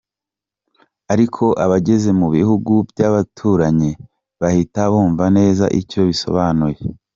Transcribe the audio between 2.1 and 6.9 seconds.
mu bihugu by’abaturanyi bahita bumva neza icyo bisobanuye.